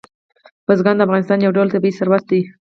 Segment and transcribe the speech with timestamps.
[0.67, 2.41] بزګان د افغانستان یو ډول طبعي ثروت دی.